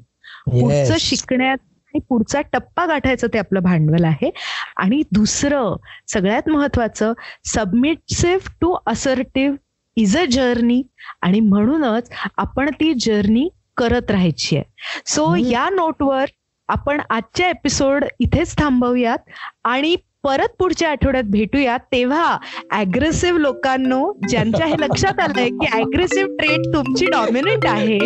[0.49, 4.31] पुढचं शिकण्यात आणि पुढचा टप्पा गाठायचं ते आपलं भांडवल आहे.
[4.77, 5.75] आणि दुसरं
[6.07, 7.13] सगळ्यात महत्वाचं
[7.45, 9.57] submissive to assertive
[9.95, 10.83] is a journey
[11.21, 14.65] आणि म्हणूनच आपण ती जर्नी करत राहायची आहे.
[15.05, 16.25] सो या नोटवर
[16.67, 19.17] आपण आजच्या एपिसोड इथेच थांबवूयात.
[19.63, 21.77] आणि परत पुढच्या आठवड्यात भेटूया.
[21.91, 22.37] तेव्हा
[22.79, 27.97] अग्रेसिव्ह लोकांनो ज्यांच्या हे लक्षात आलंय की अग्रेसिव्ह ट्रेट तुमची डॉमिनंट आहे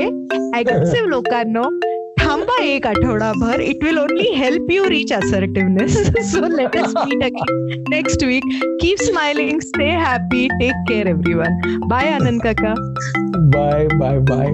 [0.59, 1.63] अग्रेसिव्ह लोकांनो
[2.19, 3.59] थांबा एक आठवडाभर.
[3.61, 5.97] It will only help you reach assertiveness
[6.31, 8.43] so let us meet again next week
[8.81, 12.73] keep smiling stay happy take care everyone bye Anand काका
[13.55, 14.53] बाय बाय बाय